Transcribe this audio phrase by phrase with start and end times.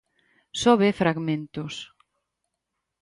[0.59, 1.73] Só ve fragmentos.